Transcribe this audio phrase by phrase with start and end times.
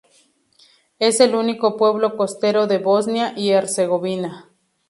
[0.97, 4.49] Es el único pueblo costero de Bosnia y Herzegovina.